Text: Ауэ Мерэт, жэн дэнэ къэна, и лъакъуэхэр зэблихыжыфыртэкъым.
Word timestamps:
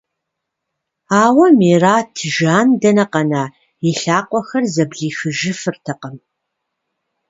Ауэ 1.23 1.47
Мерэт, 1.59 2.13
жэн 2.33 2.67
дэнэ 2.81 3.05
къэна, 3.11 3.43
и 3.89 3.91
лъакъуэхэр 3.99 4.63
зэблихыжыфыртэкъым. 4.73 6.15